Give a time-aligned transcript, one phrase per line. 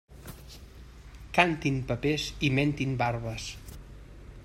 [1.37, 3.49] Cantin papers i mentin barbes.